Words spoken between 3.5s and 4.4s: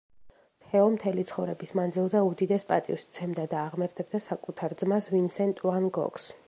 და აღმერთებდა